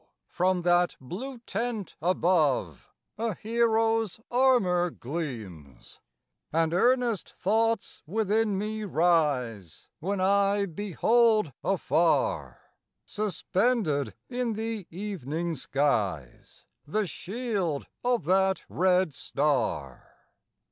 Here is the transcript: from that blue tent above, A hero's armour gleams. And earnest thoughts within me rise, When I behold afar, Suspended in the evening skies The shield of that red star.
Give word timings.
from 0.31 0.63
that 0.63 0.95
blue 0.99 1.37
tent 1.37 1.95
above, 2.01 2.89
A 3.19 3.35
hero's 3.35 4.19
armour 4.31 4.89
gleams. 4.89 5.99
And 6.51 6.73
earnest 6.73 7.33
thoughts 7.35 8.01
within 8.07 8.57
me 8.57 8.83
rise, 8.83 9.87
When 9.99 10.19
I 10.19 10.65
behold 10.65 11.53
afar, 11.63 12.61
Suspended 13.05 14.15
in 14.27 14.53
the 14.53 14.87
evening 14.89 15.53
skies 15.53 16.65
The 16.87 17.05
shield 17.05 17.85
of 18.03 18.25
that 18.25 18.63
red 18.67 19.13
star. 19.13 20.15